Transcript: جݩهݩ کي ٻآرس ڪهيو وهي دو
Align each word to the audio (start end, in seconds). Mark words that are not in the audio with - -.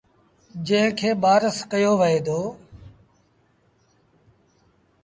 جݩهݩ 0.67 0.95
کي 0.97 1.09
ٻآرس 1.21 1.57
ڪهيو 1.71 1.91
وهي 1.99 2.19
دو 2.25 2.39